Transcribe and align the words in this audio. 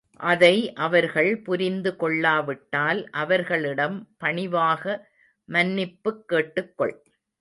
அதை 0.23 0.73
அவர்கள் 0.73 1.41
புரிந்து 1.41 1.95
கொள்ளாவிட்டால், 1.95 3.09
அவர்களிடம் 3.09 4.09
பணிவாக 4.17 5.07
மன்னிப்புக் 5.45 6.27
கேட்டுக் 6.27 6.77
கொள். 6.77 6.95